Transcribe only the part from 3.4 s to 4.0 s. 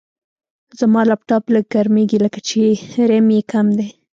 کم دی.